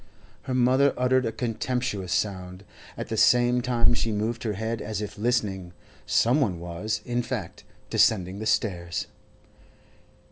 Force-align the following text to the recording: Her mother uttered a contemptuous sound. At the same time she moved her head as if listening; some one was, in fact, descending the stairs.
Her 0.49 0.55
mother 0.55 0.95
uttered 0.97 1.27
a 1.27 1.31
contemptuous 1.31 2.11
sound. 2.11 2.63
At 2.97 3.09
the 3.09 3.17
same 3.17 3.61
time 3.61 3.93
she 3.93 4.11
moved 4.11 4.41
her 4.41 4.53
head 4.53 4.81
as 4.81 4.99
if 4.99 5.15
listening; 5.15 5.73
some 6.07 6.41
one 6.41 6.59
was, 6.59 7.01
in 7.05 7.21
fact, 7.21 7.63
descending 7.91 8.39
the 8.39 8.47
stairs. 8.47 9.05